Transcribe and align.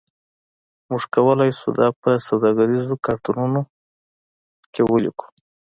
موږ 0.87 1.03
کولی 1.13 1.49
شو 1.59 1.69
دا 1.79 1.87
په 2.01 2.09
سوداګریزو 2.27 2.93
کارتونو 3.05 3.61
کې 4.73 4.81
ولیکو 4.85 5.27